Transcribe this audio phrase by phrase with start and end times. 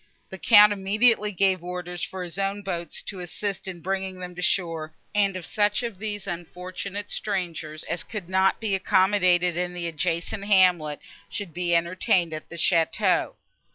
[0.31, 4.41] The Count immediately gave orders for his own boats to assist in bringing them to
[4.41, 9.85] shore, and that such of these unfortunate strangers as could not be accommodated in the
[9.85, 13.35] adjacent hamlet should be entertained at the château.